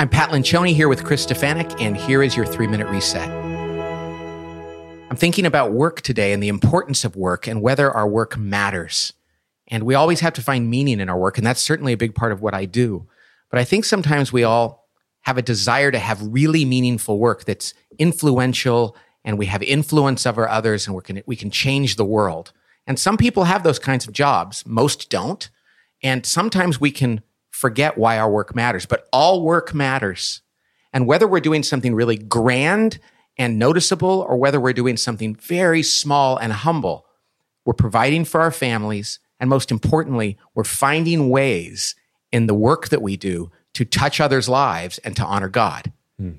[0.00, 3.28] I'm Pat Lencioni here with Chris Stefanick, and here is your three minute reset.
[5.10, 9.12] I'm thinking about work today and the importance of work and whether our work matters.
[9.66, 12.14] And we always have to find meaning in our work, and that's certainly a big
[12.14, 13.08] part of what I do.
[13.50, 14.88] But I think sometimes we all
[15.22, 20.48] have a desire to have really meaningful work that's influential and we have influence over
[20.48, 22.52] others and we can, we can change the world.
[22.86, 25.50] And some people have those kinds of jobs, most don't.
[26.04, 27.20] And sometimes we can
[27.58, 30.42] forget why our work matters, but all work matters.
[30.92, 33.00] And whether we're doing something really grand
[33.36, 37.04] and noticeable or whether we're doing something very small and humble,
[37.64, 39.18] we're providing for our families.
[39.40, 41.96] And most importantly, we're finding ways
[42.30, 45.92] in the work that we do to touch others' lives and to honor God.
[46.16, 46.34] Hmm.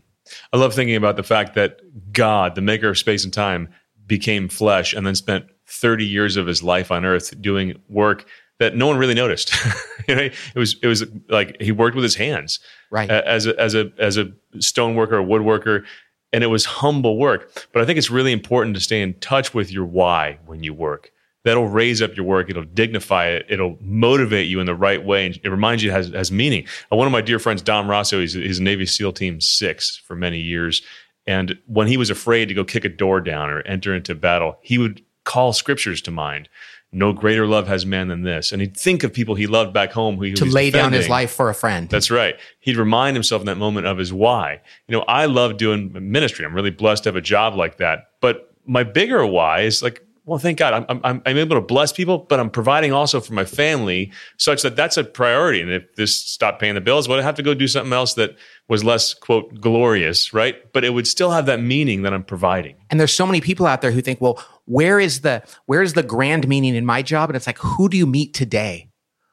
[0.54, 3.68] I love thinking about the fact that God, the maker of space and time,
[4.08, 8.26] became flesh and then spent 30 years of his life on earth doing work
[8.60, 9.54] that no one really noticed.
[10.08, 12.60] it was it was like he worked with his hands,
[12.92, 13.10] right?
[13.10, 15.86] As a as a as a stone worker, a woodworker,
[16.32, 17.52] and it was humble work.
[17.74, 20.74] But I think it's really important to stay in touch with your why when you
[20.74, 21.12] work.
[21.46, 22.50] That'll raise up your work.
[22.50, 23.46] It'll dignify it.
[23.48, 26.68] It'll motivate you in the right way, and it reminds you it has, has meaning.
[26.92, 30.18] Uh, one of my dear friends, Dom Raso, he's, he's Navy SEAL Team Six for
[30.18, 30.82] many years,
[31.26, 34.58] and when he was afraid to go kick a door down or enter into battle,
[34.62, 36.50] he would call scriptures to mind
[36.92, 38.52] no greater love has man than this.
[38.52, 40.92] And he'd think of people he loved back home who he to lay defending.
[40.92, 41.88] down his life for a friend.
[41.90, 42.36] That's right.
[42.60, 44.62] He'd remind himself in that moment of his why.
[44.88, 46.46] You know, I love doing ministry.
[46.46, 48.10] I'm really blessed to have a job like that.
[48.22, 51.92] But my bigger why is like, well, thank God I'm, I'm, I'm able to bless
[51.92, 55.60] people, but I'm providing also for my family such that that's a priority.
[55.60, 58.14] And if this stopped paying the bills, well, I have to go do something else
[58.14, 58.36] that
[58.68, 60.72] was less quote glorious, right?
[60.72, 62.76] But it would still have that meaning that I'm providing.
[62.92, 65.94] And there's so many people out there who think, well, where is the where is
[65.94, 67.30] the grand meaning in my job?
[67.30, 68.89] And it's like, who do you meet today?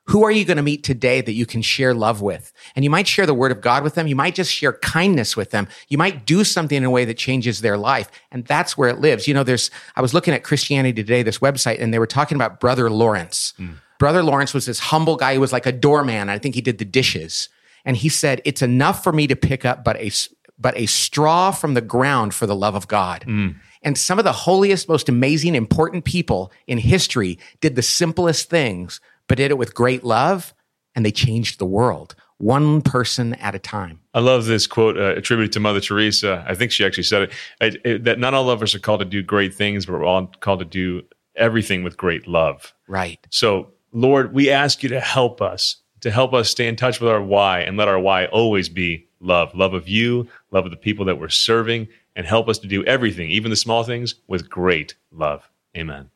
[0.08, 2.52] Who are you going to meet today that you can share love with?
[2.76, 4.06] And you might share the word of God with them.
[4.06, 5.66] You might just share kindness with them.
[5.88, 8.08] You might do something in a way that changes their life.
[8.30, 9.26] And that's where it lives.
[9.26, 12.36] You know, there's, I was looking at Christianity Today, this website, and they were talking
[12.36, 13.52] about Brother Lawrence.
[13.58, 13.74] Mm.
[13.98, 16.28] Brother Lawrence was this humble guy who was like a doorman.
[16.28, 17.48] I think he did the dishes.
[17.84, 20.12] And he said, it's enough for me to pick up but a,
[20.58, 23.24] but a straw from the ground for the love of God.
[23.26, 23.56] Mm.
[23.82, 29.00] And some of the holiest, most amazing, important people in history did the simplest things
[29.28, 30.54] but did it with great love,
[30.94, 34.00] and they changed the world one person at a time.
[34.14, 36.44] I love this quote uh, attributed to Mother Teresa.
[36.46, 39.00] I think she actually said it, it, it, that not all of us are called
[39.00, 41.02] to do great things, but we're all called to do
[41.34, 42.74] everything with great love.
[42.88, 43.26] Right.
[43.30, 47.10] So, Lord, we ask you to help us, to help us stay in touch with
[47.10, 50.76] our why and let our why always be love love of you, love of the
[50.76, 54.50] people that we're serving, and help us to do everything, even the small things, with
[54.50, 55.48] great love.
[55.76, 56.10] Amen.